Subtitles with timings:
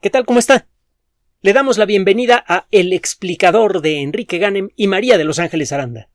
[0.00, 0.26] ¿Qué tal?
[0.26, 0.66] ¿Cómo está?
[1.40, 5.72] Le damos la bienvenida a El explicador de Enrique Ganem y María de Los Ángeles
[5.72, 6.10] Aranda.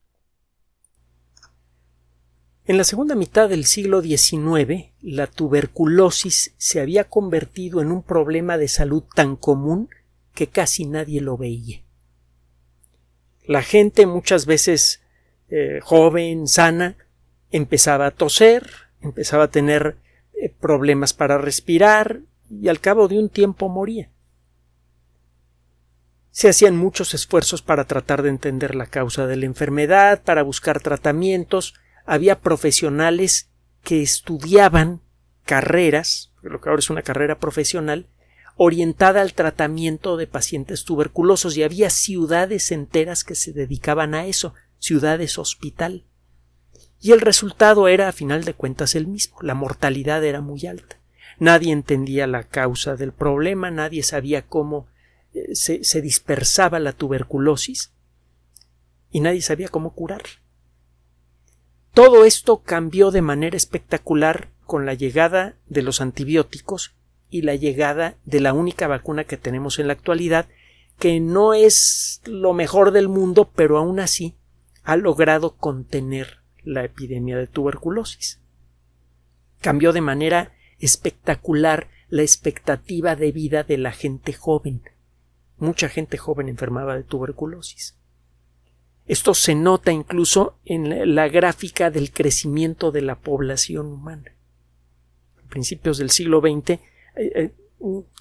[2.65, 8.59] En la segunda mitad del siglo XIX, la tuberculosis se había convertido en un problema
[8.59, 9.89] de salud tan común
[10.36, 11.82] que casi nadie lo veía.
[13.48, 15.02] La gente muchas veces
[15.50, 16.98] eh, joven, sana,
[17.50, 18.70] empezaba a toser,
[19.02, 19.98] empezaba a tener
[20.39, 22.21] eh, problemas para respirar,
[22.59, 24.09] y al cabo de un tiempo moría.
[26.31, 30.81] Se hacían muchos esfuerzos para tratar de entender la causa de la enfermedad, para buscar
[30.81, 31.73] tratamientos,
[32.05, 33.49] había profesionales
[33.84, 35.02] que estudiaban
[35.43, 38.07] carreras, lo que ahora es una carrera profesional,
[38.55, 44.54] orientada al tratamiento de pacientes tuberculosos y había ciudades enteras que se dedicaban a eso,
[44.77, 46.05] ciudades hospital.
[46.99, 49.38] Y el resultado era, a final de cuentas, el mismo.
[49.41, 51.01] La mortalidad era muy alta.
[51.40, 54.88] Nadie entendía la causa del problema, nadie sabía cómo
[55.34, 57.93] eh, se, dispersaba la tuberculosis
[59.12, 60.24] y nadie sabía cómo curar.
[61.93, 66.96] Todo esto cambió de manera espectacular con la llegada de los antibióticos
[67.29, 70.47] y la llegada de la única vacuna que tenemos en la actualidad,
[71.00, 74.35] que no es lo mejor del mundo, pero aún así
[74.84, 78.40] ha logrado contener la epidemia de tuberculosis.
[79.62, 84.81] Cambió de manera espectacular la expectativa de vida de la gente joven.
[85.57, 87.96] Mucha gente joven enfermaba de tuberculosis.
[89.07, 94.35] Esto se nota incluso en la gráfica del crecimiento de la población humana.
[95.44, 96.79] A principios del siglo XX eh,
[97.16, 97.52] eh,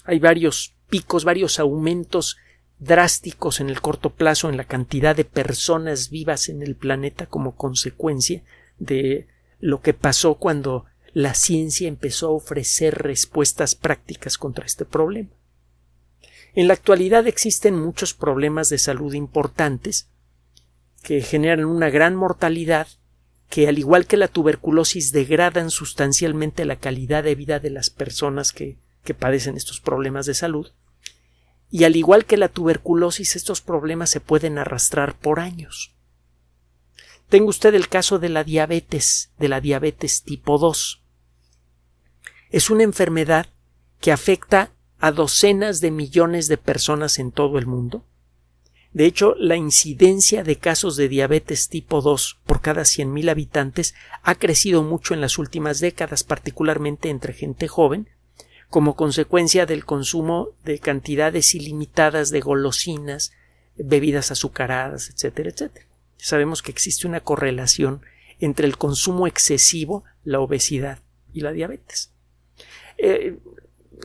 [0.05, 2.37] hay varios picos, varios aumentos
[2.79, 7.55] drásticos en el corto plazo en la cantidad de personas vivas en el planeta como
[7.55, 8.41] consecuencia
[8.79, 9.27] de
[9.59, 15.29] lo que pasó cuando la ciencia empezó a ofrecer respuestas prácticas contra este problema.
[16.53, 20.09] En la actualidad existen muchos problemas de salud importantes
[21.03, 22.87] que generan una gran mortalidad
[23.49, 28.53] que al igual que la tuberculosis degradan sustancialmente la calidad de vida de las personas
[28.53, 30.71] que, que padecen estos problemas de salud
[31.69, 35.93] y al igual que la tuberculosis estos problemas se pueden arrastrar por años.
[37.27, 41.00] Tenga usted el caso de la diabetes, de la diabetes tipo 2
[42.51, 43.47] es una enfermedad
[43.99, 48.05] que afecta a docenas de millones de personas en todo el mundo.
[48.93, 54.35] De hecho, la incidencia de casos de diabetes tipo 2 por cada 100.000 habitantes ha
[54.35, 58.09] crecido mucho en las últimas décadas, particularmente entre gente joven,
[58.69, 63.31] como consecuencia del consumo de cantidades ilimitadas de golosinas,
[63.77, 65.85] bebidas azucaradas, etcétera, etcétera.
[66.17, 68.01] Sabemos que existe una correlación
[68.39, 70.99] entre el consumo excesivo, la obesidad
[71.33, 72.11] y la diabetes.
[73.03, 73.39] Eh,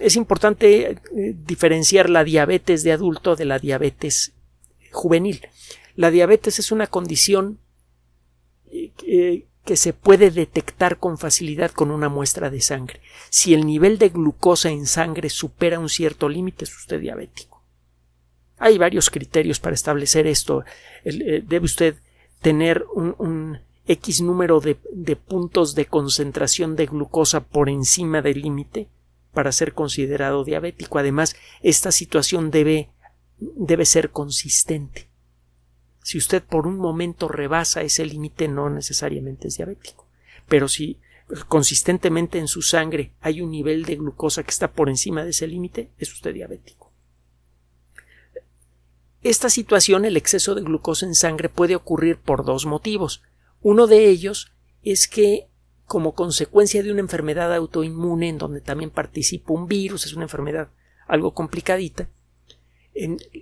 [0.00, 0.98] es importante eh,
[1.44, 4.32] diferenciar la diabetes de adulto de la diabetes
[4.90, 5.46] juvenil.
[5.94, 7.58] La diabetes es una condición
[8.72, 13.02] eh, que se puede detectar con facilidad con una muestra de sangre.
[13.28, 17.62] Si el nivel de glucosa en sangre supera un cierto límite, es usted diabético.
[18.56, 20.64] Hay varios criterios para establecer esto.
[21.04, 21.96] debe usted
[22.40, 24.74] tener un, X número de,
[25.16, 28.88] puntos de concentración de glucosa por encima del límite
[29.32, 30.98] para ser considerado diabético.
[30.98, 32.90] Además, esta situación debe,
[33.38, 35.08] debe ser consistente.
[36.02, 40.06] Si usted por un momento rebasa ese límite, no necesariamente es diabético.
[40.48, 40.98] Pero si
[41.48, 45.46] consistentemente en su sangre hay un nivel de glucosa que está por encima de ese
[45.46, 46.92] límite, es usted diabético.
[49.22, 53.22] Esta situación, el exceso de glucosa en sangre, puede ocurrir por dos motivos.
[53.60, 54.52] Uno de ellos
[54.82, 55.48] es que
[55.86, 60.68] como consecuencia de una enfermedad autoinmune en donde también participa un virus, es una enfermedad
[61.06, 62.08] algo complicadita,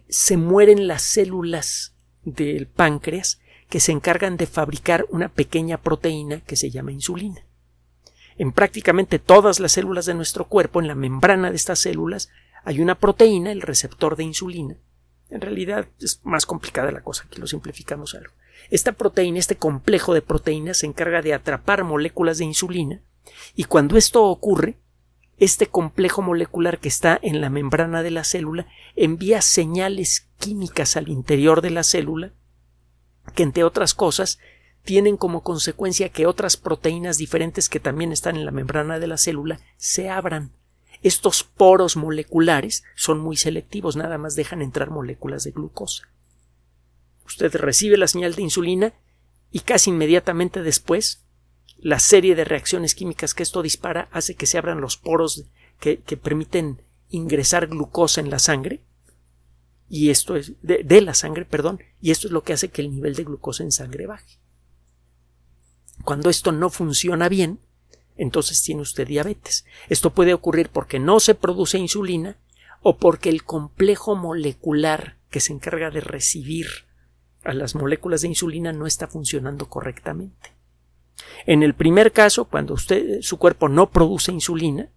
[0.08, 1.94] se mueren las células
[2.25, 7.44] del páncreas que se encargan de fabricar una pequeña proteína que se llama insulina.
[8.36, 12.31] En prácticamente todas las células de nuestro cuerpo, en la membrana de estas células,
[12.64, 14.76] hay una proteína, el receptor de insulina.
[15.31, 18.32] En realidad es más complicada la cosa, aquí lo simplificamos algo.
[18.70, 23.00] Esta proteína, este complejo de proteínas, se encarga de atrapar moléculas de insulina
[23.55, 24.76] y cuando esto ocurre,
[25.38, 31.08] este complejo molecular que está en la membrana de la célula envía señales químicas al
[31.08, 32.32] interior de la célula
[33.34, 34.38] que, entre otras cosas,
[34.84, 39.16] tienen como consecuencia que otras proteínas diferentes que también están en la membrana de la
[39.16, 40.52] célula se abran.
[41.02, 46.08] Estos poros moleculares son muy selectivos, nada más dejan entrar moléculas de glucosa.
[47.26, 48.94] Usted recibe la señal de insulina
[49.50, 51.25] y casi inmediatamente después
[51.79, 55.44] la serie de reacciones químicas que esto dispara hace que se abran los poros
[55.81, 56.81] que, permiten
[57.11, 58.81] ingresar glucosa en la sangre
[59.88, 62.91] y esto es de, la sangre, perdón, y esto es lo que hace que el
[62.91, 64.38] nivel de glucosa en sangre baje.
[66.05, 67.61] Cuando esto no funciona bien,
[68.17, 69.65] entonces tiene usted diabetes.
[69.88, 72.38] Esto puede ocurrir porque no se produce insulina
[72.82, 76.67] o porque el complejo molecular que se encarga de recibir
[77.44, 80.52] a las moléculas de insulina no está funcionando correctamente.
[81.46, 84.91] En el primer caso, cuando usted su cuerpo no produce insulina,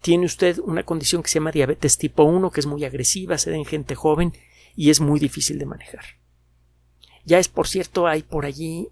[0.00, 3.50] tiene usted una condición que se llama diabetes tipo 1, que es muy agresiva, se
[3.50, 4.32] da en gente joven
[4.74, 6.04] y es muy difícil de manejar.
[7.24, 8.88] Ya es, por cierto, hay por allí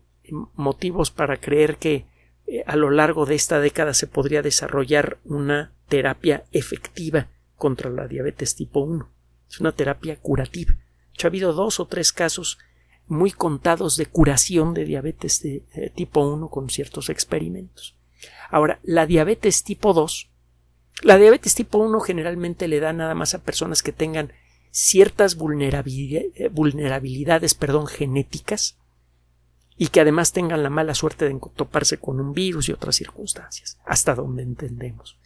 [0.55, 2.07] motivos para creer que
[2.47, 8.07] eh, a lo largo de esta década se podría desarrollar una terapia efectiva contra la
[8.07, 9.11] diabetes tipo 1.
[9.49, 10.75] Es una terapia curativa.
[11.23, 12.59] ha habido dos o tres casos
[13.11, 17.97] muy contados de curación de diabetes de, eh, tipo 1 con ciertos experimentos.
[18.51, 20.31] Ahora, la diabetes tipo 2,
[21.03, 24.33] la diabetes tipo 1 generalmente le da nada más a personas que tengan
[24.71, 28.79] ciertas eh, vulnerabilidades perdón, genéticas
[29.77, 33.79] y que además tengan la mala suerte de toparse con un virus y otras circunstancias,
[33.85, 35.19] hasta donde entendemos.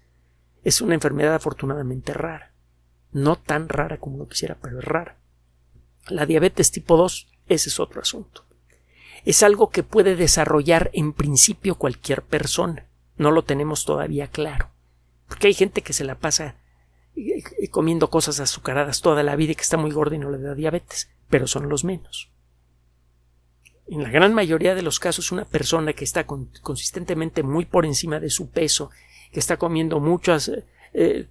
[0.63, 2.55] Es una enfermedad afortunadamente rara.
[3.13, 5.19] No tan rara como lo quisiera, pero es rara.
[6.09, 8.45] La diabetes tipo 2 ese es otro asunto.
[9.25, 12.87] Es algo que puede desarrollar en principio cualquier persona.
[13.17, 14.69] No lo tenemos todavía claro.
[15.29, 16.57] Porque hay gente que se la pasa
[17.17, 20.31] eh, eh, comiendo cosas azucaradas toda la vida y que está muy gorda y no
[20.31, 22.31] le da diabetes, pero son los menos.
[23.87, 28.19] En la gran mayoría de los casos, una persona que está consistentemente muy por encima
[28.19, 28.91] de su peso,
[29.31, 30.51] que está comiendo muchas,
[30.95, 31.29] eh,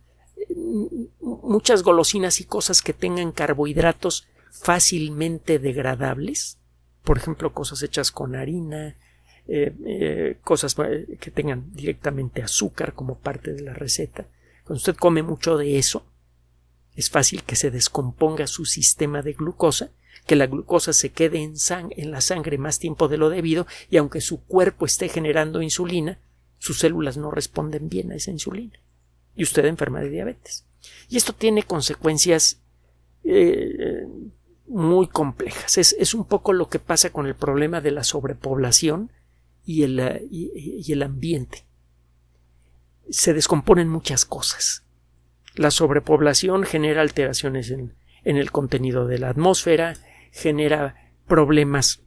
[1.20, 6.60] muchas golosinas y cosas que tengan carbohidratos fácilmente degradables,
[7.04, 8.96] por ejemplo, cosas hechas con harina,
[9.48, 14.28] eh, eh, cosas eh, que tengan directamente azúcar como parte de la receta.
[14.64, 16.06] Cuando usted come mucho de eso,
[16.96, 19.90] es fácil que se descomponga su sistema de glucosa,
[20.28, 21.56] que la glucosa se quede en,
[21.90, 26.20] en la sangre más tiempo de lo debido y aunque su cuerpo esté generando insulina,
[26.60, 28.80] sus células no responden bien a esa insulina
[29.36, 30.66] y usted enferma de diabetes.
[31.10, 32.62] Y esto tiene consecuencias
[34.68, 35.78] muy complejas.
[35.78, 39.12] Es, un poco lo que pasa con el problema de la sobrepoblación
[39.66, 41.66] y el, eh, y, el ambiente.
[43.10, 44.84] Se descomponen muchas cosas.
[45.56, 47.94] La sobrepoblación genera alteraciones en,
[48.24, 49.96] en el contenido de la atmósfera,
[50.32, 52.02] genera problemas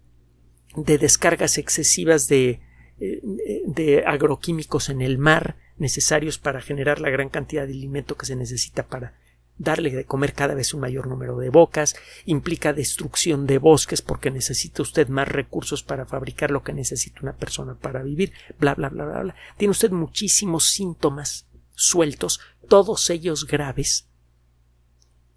[0.77, 2.61] de descargas excesivas de,
[2.99, 3.21] eh,
[3.67, 8.37] de agroquímicos en el mar necesarios para generar la gran cantidad de alimento que se
[8.37, 9.15] necesita para
[9.59, 14.31] darle de comer cada vez un mayor número de bocas, implica destrucción de bosques porque
[14.31, 18.89] necesita usted más recursos para fabricar lo que necesita una persona para vivir, bla bla
[18.89, 19.35] bla bla bla.
[19.57, 24.09] Tiene usted muchísimos síntomas sueltos, todos ellos graves,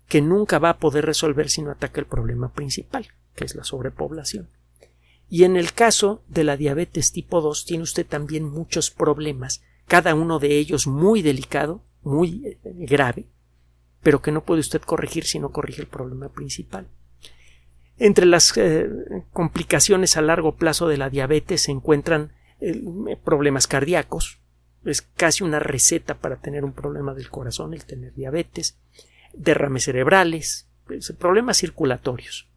[0.08, 3.64] que nunca va a poder resolver si no ataca el problema principal, que es la
[3.64, 4.50] sobrepoblación.
[5.30, 10.16] Y en el caso de la diabetes tipo 2 tiene usted también muchos problemas, cada
[10.16, 13.28] uno de ellos muy delicado, muy eh, grave,
[14.02, 16.88] pero que no puede usted corregir si no corrige el problema principal.
[17.98, 18.90] Entre las eh,
[19.34, 22.32] complicaciones a largo plazo de la diabetes se encuentran
[22.62, 22.82] eh,
[23.24, 24.40] problemas cardíacos,
[24.86, 28.78] es casi una receta para tener un problema del corazón el tener diabetes,
[29.34, 32.48] derrames cerebrales, pues, problemas circulatorios.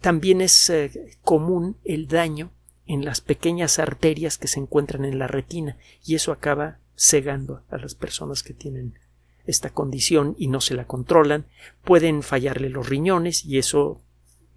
[0.00, 2.50] también es eh, común el daño
[2.86, 7.76] en las pequeñas arterias que se encuentran en la retina y eso acaba cegando a
[7.76, 8.98] las personas que tienen
[9.46, 11.46] esta condición y no se la controlan,
[11.84, 14.00] pueden fallarle los riñones y eso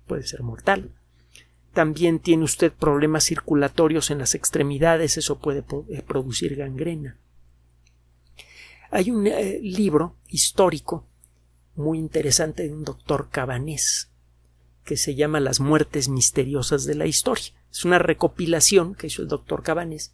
[0.07, 0.91] puede ser mortal.
[1.73, 7.17] También tiene usted problemas circulatorios en las extremidades, eso puede eh, producir gangrena.
[8.91, 11.05] Hay un eh, libro histórico
[11.75, 14.09] muy interesante de un doctor cabanés
[14.89, 17.53] que se llama Las muertes misteriosas de la historia.
[17.71, 20.13] Es una recopilación que hizo el doctor Cabanés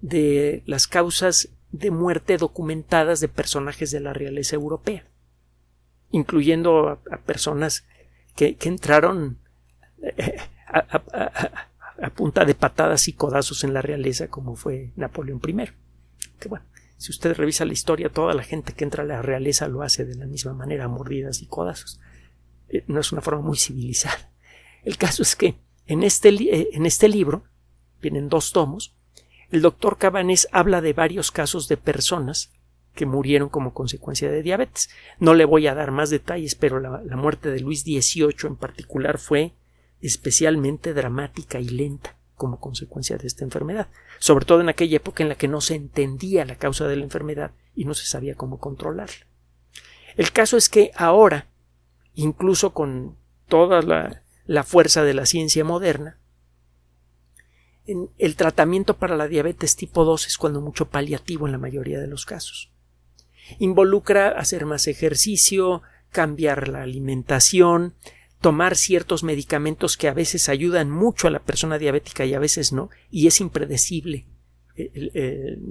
[0.00, 5.06] de las causas de muerte documentadas de personajes de la realeza europea,
[6.10, 7.84] incluyendo a, personas
[8.34, 9.38] que, entraron
[10.02, 15.70] eh, a, punta de patadas y codazos en la realeza, como fue Napoleón I.
[16.38, 16.64] Que bueno,
[16.96, 20.04] si usted revisa la historia, toda la gente que entra a la realeza lo hace
[20.04, 22.00] de la misma manera, mordidas y codazos.
[22.68, 24.30] Eh, no es una forma muy civilizada.
[24.84, 25.56] El caso es que
[25.86, 27.44] en este, eh, en este libro,
[28.00, 28.95] vienen dos tomos,
[29.50, 32.50] el doctor Cabanés habla de varios casos de personas
[32.96, 34.90] que murieron como consecuencia de diabetes.
[35.20, 39.18] No le voy a dar más detalles, pero la, muerte de Luis XVIII en particular
[39.18, 39.52] fue
[40.00, 43.88] especialmente dramática y lenta como consecuencia de esta enfermedad,
[44.18, 47.04] sobre todo en aquella época en la que no se entendía la causa de la
[47.04, 49.26] enfermedad y no se sabía cómo controlarla.
[50.16, 51.46] El caso es que ahora,
[52.14, 53.16] incluso con
[53.48, 56.18] toda la, la fuerza de la ciencia moderna,
[57.86, 62.08] el tratamiento para la diabetes tipo 2 es cuando mucho paliativo en la mayoría de
[62.08, 62.72] los casos.
[63.58, 67.94] Involucra hacer más ejercicio, cambiar la alimentación,
[68.40, 72.72] tomar ciertos medicamentos que a veces ayudan mucho a la persona diabética y a veces
[72.72, 74.26] no, y es impredecible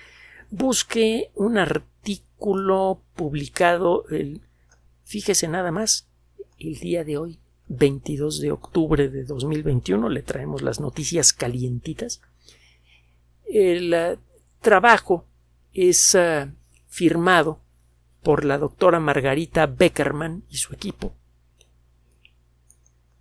[0.51, 4.41] Busque un artículo publicado el
[5.03, 6.07] Fíjese nada más,
[6.59, 12.21] el día de hoy, 22 de octubre de 2021, le traemos las noticias calientitas.
[13.45, 14.19] El uh,
[14.61, 15.25] trabajo
[15.73, 16.49] es uh,
[16.87, 17.59] firmado
[18.21, 21.13] por la doctora Margarita Beckerman y su equipo.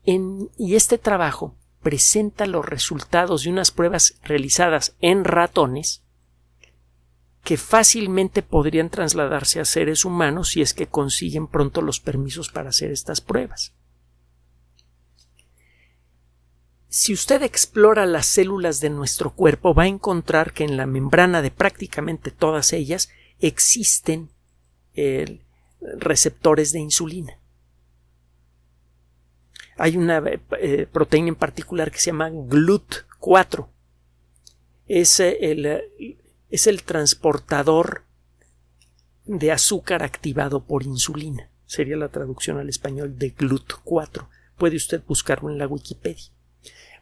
[0.04, 6.02] Y este trabajo presenta los resultados de unas pruebas realizadas en ratones
[7.42, 12.68] que fácilmente podrían trasladarse a seres humanos si es que consiguen pronto los permisos para
[12.68, 13.74] hacer estas pruebas.
[16.88, 21.42] Si usted explora las células de nuestro cuerpo va a encontrar que en la membrana
[21.42, 23.08] de prácticamente todas ellas
[23.40, 24.30] existen
[24.94, 25.40] eh,
[25.80, 27.38] receptores de insulina.
[29.78, 30.22] Hay una
[30.60, 33.68] eh, proteína en particular que se llama GLUT4.
[34.86, 35.82] Es el,
[36.52, 38.04] es el transportador
[39.24, 41.48] de azúcar activado por insulina.
[41.64, 44.28] Sería la traducción al español de GLUT4.
[44.58, 46.26] Puede usted buscarlo en la Wikipedia.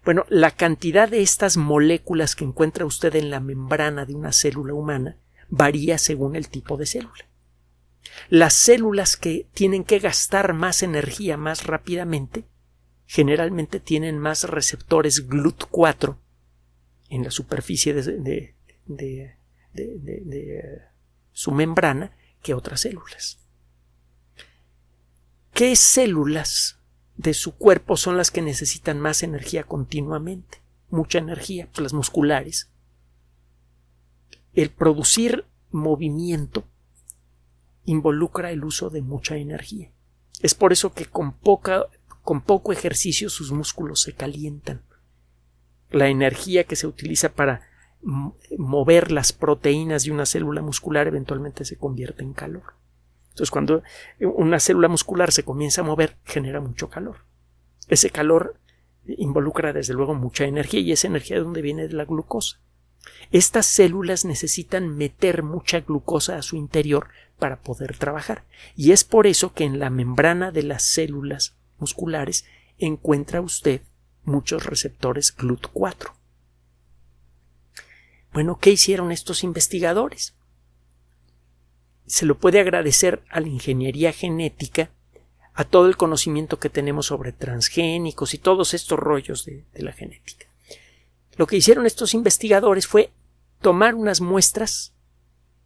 [0.04, 4.72] Bueno, la cantidad de estas moléculas que encuentra usted en la membrana de una célula
[4.72, 5.16] humana
[5.48, 7.26] varía según el tipo de célula.
[8.28, 12.44] Las células que tienen que gastar más energía más rápidamente
[13.04, 16.16] generalmente tienen más receptores GLUT4
[17.08, 18.54] en la superficie de,
[21.32, 23.38] su membrana que otras células.
[25.52, 26.78] ¿Qué células
[27.16, 30.62] de su cuerpo son las que necesitan más energía continuamente?
[30.88, 32.70] Mucha energía, pues las musculares.
[34.54, 36.64] El producir movimiento
[37.84, 39.90] involucra el uso de mucha energía.
[40.40, 41.86] Es por eso que con, poca,
[42.22, 44.82] con poco ejercicio sus músculos se calientan.
[45.90, 47.68] La energía que se utiliza para
[48.02, 52.74] mover las proteínas de una célula muscular eventualmente se convierte en calor.
[53.30, 53.82] Entonces, cuando
[54.20, 57.24] una célula muscular se comienza a mover, genera mucho calor.
[57.88, 58.56] Ese calor
[59.06, 62.60] involucra desde luego mucha energía y esa energía de donde viene de la glucosa.
[63.30, 68.44] Estas células necesitan meter mucha glucosa a su interior para poder trabajar
[68.76, 72.44] y es por eso que en la membrana de las células musculares
[72.78, 73.82] encuentra usted
[74.24, 76.12] muchos receptores GLUT4.
[78.32, 80.34] Bueno, ¿qué hicieron estos investigadores?
[82.06, 84.90] Se lo puede agradecer a la ingeniería genética,
[85.52, 90.46] a todo el conocimiento que tenemos sobre transgénicos y todos estos rollos de, la genética.
[91.36, 93.12] Lo que hicieron estos investigadores fue
[93.60, 94.92] tomar unas muestras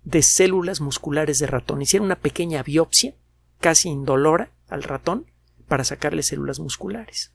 [0.03, 1.83] de células musculares de ratón.
[1.83, 3.15] Hicieron una pequeña biopsia,
[3.61, 5.27] casi indolora, al ratón
[5.69, 7.33] para sacarle células musculares.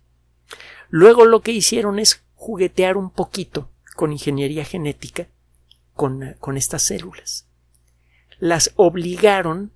[0.90, 5.28] Luego lo que hicieron es juguetear un poquito con ingeniería genética
[5.94, 7.50] con, con estas células.
[8.38, 9.74] Las obligaron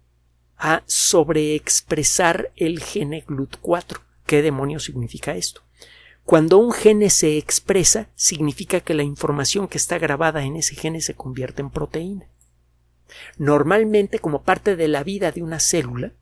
[0.55, 3.99] a sobreexpresar el gene GLUT4.
[4.25, 5.63] ¿Qué demonios significa esto?
[6.23, 11.01] Cuando un gene se expresa, significa que la información que está grabada en ese gene
[11.01, 12.29] se convierte en proteína.
[13.37, 16.13] Normalmente, como parte de la vida de una célula,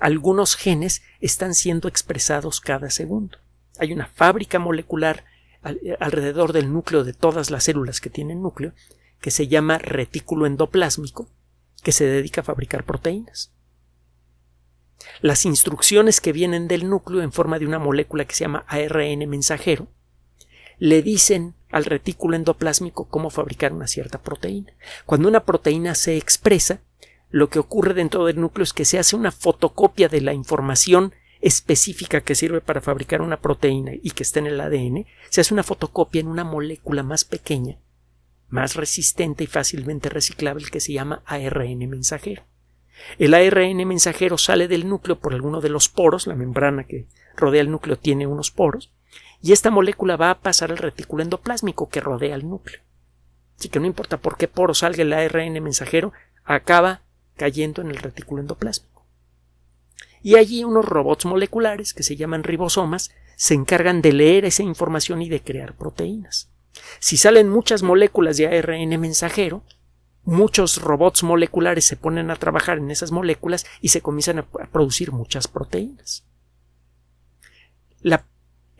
[0.00, 3.38] algunos genes están siendo expresados cada segundo.
[3.78, 5.29] Hay una fábrica molecular
[5.62, 8.72] alrededor del núcleo de todas las células que tienen núcleo
[9.20, 11.28] que se llama retículo endoplásmico,
[11.82, 13.52] que se dedica a fabricar proteínas.
[15.20, 19.28] Las instrucciones que vienen del núcleo en forma de una molécula que se llama ARN
[19.28, 19.88] mensajero
[20.78, 24.72] le dicen al retículo endoplásmico cómo fabricar una cierta proteína.
[25.06, 26.80] Cuando una proteína se expresa,
[27.30, 31.14] lo que ocurre dentro del núcleo es que se hace una fotocopia de la información
[31.40, 35.54] específica que sirve para fabricar una proteína y que está en el ADN, se hace
[35.54, 37.78] una fotocopia en una molécula más pequeña,
[38.48, 42.42] más resistente y fácilmente reciclable que se llama ARN mensajero.
[43.18, 47.06] El ARN mensajero sale del núcleo por alguno de los poros, la membrana que
[47.36, 48.92] rodea el núcleo tiene unos poros,
[49.42, 52.80] y esta molécula va a pasar al retículo endoplásmico que rodea el núcleo.
[53.58, 56.12] Así que no importa por qué poro salga el ARN mensajero,
[56.44, 57.02] acaba
[57.36, 58.99] cayendo en el retículo endoplásmico.
[60.22, 65.22] Y allí unos robots moleculares que se llaman ribosomas se encargan de leer esa información
[65.22, 66.50] y de crear proteínas.
[66.98, 69.64] Si salen muchas moléculas de ARN mensajero,
[70.24, 75.12] muchos robots moleculares se ponen a trabajar en esas moléculas y se comienzan a producir
[75.12, 76.24] muchas proteínas.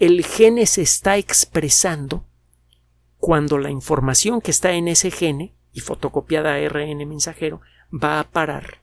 [0.01, 2.25] El gene se está expresando
[3.19, 7.61] cuando la información que está en ese gene y fotocopiada ARN mensajero
[7.93, 8.79] va a parar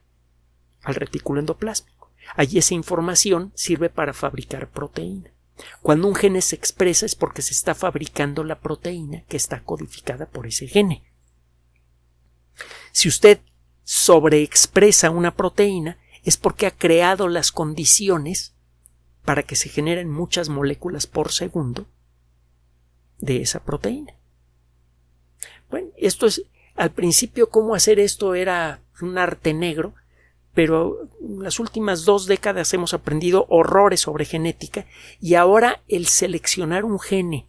[0.84, 1.97] al retículo endoplásmico.
[2.36, 5.30] Allí esa información sirve para fabricar proteína.
[5.82, 10.26] Cuando un gene se expresa es porque se está fabricando la proteína que está codificada
[10.26, 11.04] por ese gene.
[12.92, 13.40] Si usted
[13.84, 18.54] sobreexpresa una proteína es porque ha creado las condiciones
[19.24, 21.86] para que se generen muchas moléculas por segundo
[23.18, 24.14] de esa proteína.
[25.70, 26.42] Bueno, esto es
[26.76, 29.94] al principio cómo hacer esto era un arte negro,
[30.58, 34.86] pero en las últimas dos décadas hemos aprendido horrores sobre genética
[35.20, 37.46] y ahora el seleccionar un gene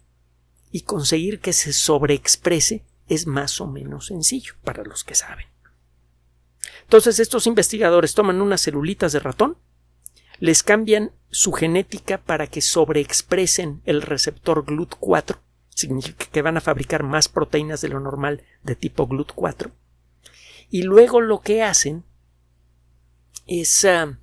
[0.70, 5.46] y conseguir que se sobreexprese es más o menos sencillo para los que saben.
[6.82, 9.58] Entonces estos investigadores toman unas celulitas de ratón
[10.38, 15.36] les cambian su genética para que sobreexpresen el receptor GLUT4,
[15.70, 19.72] significa que van a fabricar más proteínas de lo normal de tipo GLUT4.
[20.70, 22.04] Y luego lo que hacen
[23.50, 24.16] es ah,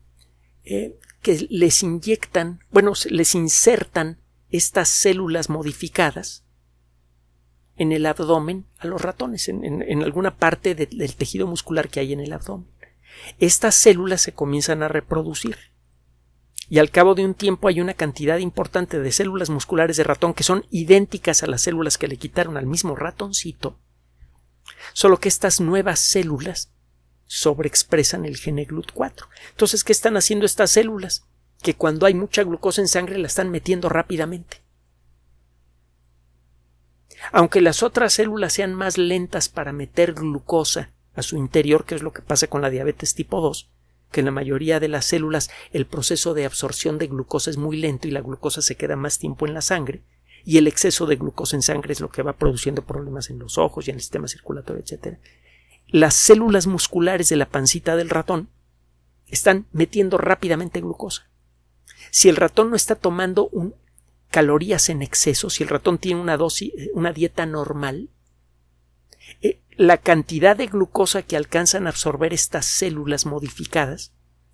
[0.63, 6.45] eh, que les inyectan, bueno, les insertan estas células modificadas
[7.75, 12.21] en el abdomen a los ratones, en, alguna parte del tejido muscular que hay en
[12.21, 12.69] el abdomen.
[13.37, 15.57] Estas células se comienzan a reproducir
[16.69, 20.33] y al cabo de un tiempo hay una cantidad importante de células musculares de ratón
[20.33, 23.77] que son idénticas a las células que le quitaron al mismo ratoncito,
[24.93, 26.71] solo que estas nuevas células
[27.27, 29.27] sobreexpresan el gene GLUT4.
[29.51, 31.25] Entonces, ¿qué están haciendo estas células?
[31.61, 34.61] Que cuando hay mucha glucosa en sangre la están metiendo rápidamente.
[37.31, 42.03] Aunque las otras células sean más lentas para meter glucosa a su interior, que es
[42.03, 43.69] lo que pasa con la diabetes tipo 2,
[44.11, 47.77] que en la mayoría de las células el proceso de absorción de glucosa es muy
[47.77, 50.03] lento y la glucosa se queda más tiempo en la sangre
[50.45, 53.57] y el exceso de glucosa en sangre es lo que va produciendo problemas en los
[53.57, 55.17] ojos y en el sistema circulatorio, etc.
[55.89, 58.49] Las células musculares de la pancita del ratón
[59.27, 61.29] están metiendo rápidamente glucosa.
[62.11, 63.49] Si el ratón no está tomando
[64.29, 68.09] calorías en exceso, si el ratón tiene una dosis, una dieta normal,
[69.41, 74.13] eh, la cantidad de glucosa que alcanzan a absorber estas células modificadas,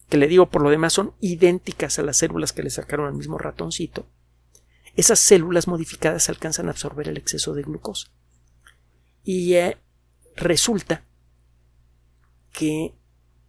[0.10, 3.14] que le digo por lo demás son idénticas a las células que le sacaron al
[3.14, 4.06] mismo ratoncito,
[4.96, 8.10] esas células modificadas alcanzan a absorber el exceso de glucosa.
[9.24, 9.78] Y eh,
[10.36, 11.04] resulta
[12.54, 12.96] que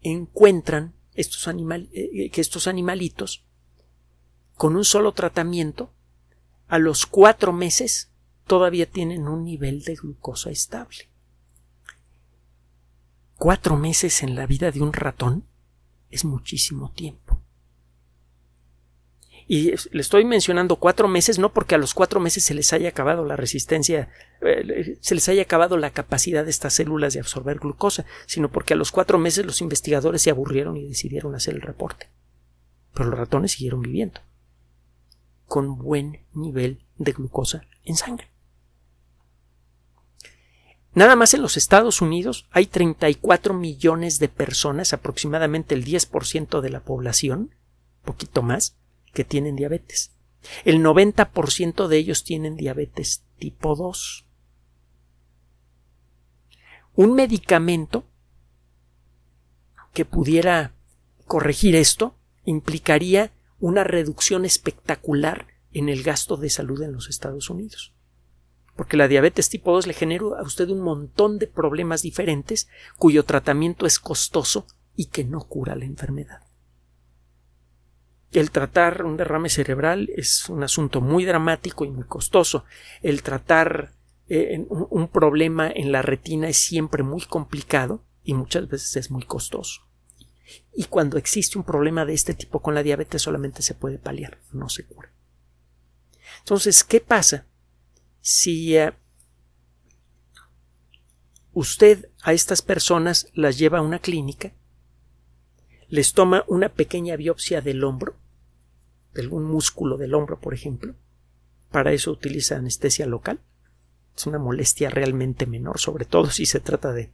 [0.01, 3.45] encuentran estos, eh, que estos animalitos
[4.57, 5.93] con un solo tratamiento
[6.67, 8.11] a los cuatro meses
[8.49, 11.15] todavía tienen un nivel de glucosa estable
[13.37, 15.45] cuatro meses en la vida de un ratón
[16.11, 17.41] es muchísimo tiempo.
[19.47, 22.89] Y le estoy mencionando cuatro meses no porque a los cuatro meses se les haya
[22.89, 24.09] acabado la resistencia,
[24.41, 28.75] eh, se les haya acabado la capacidad de estas células de absorber glucosa, sino porque
[28.75, 32.09] a los cuatro meses los investigadores se aburrieron y decidieron hacer el reporte.
[32.95, 34.21] Pero los ratones siguieron viviendo
[35.47, 38.31] con buen nivel de glucosa en sangre.
[40.95, 46.71] Nada más en los Estados Unidos hay 34 millones de personas, aproximadamente el 10% de
[46.71, 47.55] la población,
[48.05, 48.77] poquito más,
[49.15, 50.13] que tienen diabetes.
[50.65, 54.27] El 90% de ellos tienen diabetes tipo 2.
[56.97, 58.05] Un medicamento
[59.95, 60.75] que pudiera
[61.27, 67.95] corregir esto implicaría una reducción espectacular en el gasto de salud en los Estados Unidos
[68.77, 73.25] porque la diabetes tipo 2 le genera a usted un montón de problemas diferentes cuyo
[73.25, 76.44] tratamiento es costoso y que no cura la enfermedad.
[78.35, 82.65] El tratar un derrame cerebral es un asunto muy dramático y muy costoso.
[83.01, 83.93] El tratar
[84.29, 89.23] eh, un problema en la retina es siempre muy complicado y muchas veces es muy
[89.23, 89.83] costoso.
[90.75, 94.41] Y cuando existe un problema de este tipo con la diabetes solamente se puede paliar,
[94.51, 95.13] no se cura.
[96.41, 97.47] Entonces, ¿qué pasa
[98.21, 98.95] si eh,
[101.53, 104.53] usted a estas personas las lleva a una clínica,
[105.89, 108.17] les toma una pequeña biopsia del hombro,
[109.15, 110.95] de algún músculo del hombro, por ejemplo,
[111.71, 113.41] para eso utiliza anestesia local.
[114.17, 117.11] Es una molestia realmente menor, sobre todo si se trata de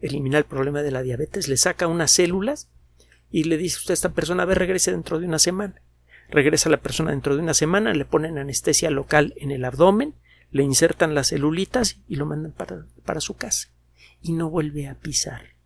[0.00, 1.48] eliminar el problema de la diabetes.
[1.48, 2.70] Le saca unas células
[3.30, 5.82] y le dice usted a esta persona, a ver, regrese dentro de una semana.
[6.28, 10.14] Regresa la persona dentro de una semana, le ponen anestesia local en el abdomen,
[10.50, 13.68] le insertan las celulitas y lo mandan para, para su casa.
[14.22, 15.59] Y no vuelve a pisar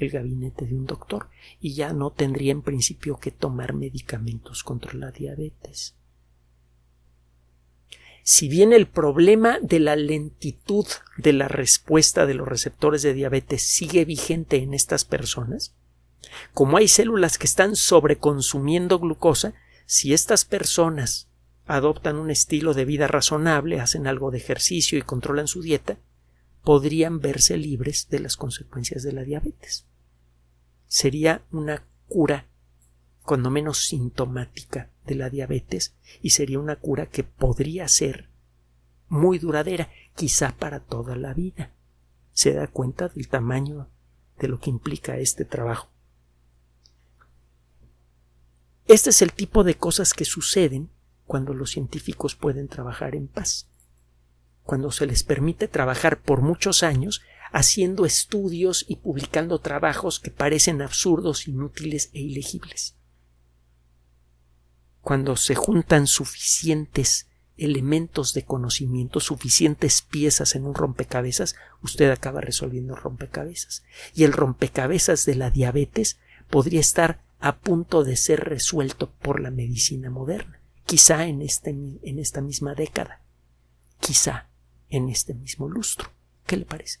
[0.00, 1.28] el gabinete de un doctor
[1.60, 5.94] y ya no tendría en principio que tomar medicamentos contra la diabetes.
[8.30, 13.62] Si bien el problema de la lentitud de la respuesta de los receptores de diabetes
[13.62, 15.74] sigue vigente en estas personas,
[16.52, 19.54] como hay células que están sobreconsumiendo glucosa,
[19.86, 21.28] si estas personas
[21.66, 25.96] adoptan un estilo de vida razonable, hacen algo de ejercicio y controlan su dieta,
[26.64, 29.86] podrían verse libres de las consecuencias de la diabetes.
[30.88, 32.48] Sería una cura,
[33.22, 38.28] cuando menos sintomática, de la diabetes y sería una cura que podría ser
[39.08, 41.72] muy duradera, quizá para toda la vida.
[42.32, 43.88] Se da cuenta del tamaño
[44.38, 45.90] de lo que implica este trabajo.
[48.86, 50.90] Este es el tipo de cosas que suceden
[51.26, 53.68] cuando los científicos pueden trabajar en paz,
[54.62, 60.82] cuando se les permite trabajar por muchos años haciendo estudios y publicando trabajos que parecen
[60.82, 62.94] absurdos, inútiles e ilegibles.
[65.00, 72.94] Cuando se juntan suficientes elementos de conocimiento, suficientes piezas en un rompecabezas, usted acaba resolviendo
[72.94, 73.82] rompecabezas.
[74.14, 76.18] Y el rompecabezas de la diabetes
[76.50, 80.58] podría estar a punto de ser resuelto por la medicina moderna
[80.88, 83.20] quizá en, este, en esta misma década,
[84.00, 84.48] quizá
[84.88, 86.10] en este mismo lustro.
[86.46, 87.00] ¿Qué le parece?